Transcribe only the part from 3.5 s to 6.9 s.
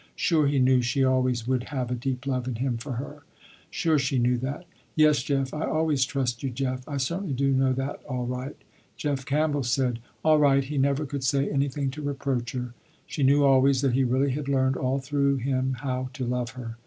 Sure she knew that. "Yes Jeff, I always trust you Jeff,